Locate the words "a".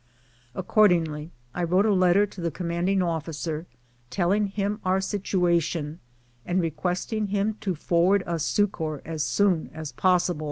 1.85-1.93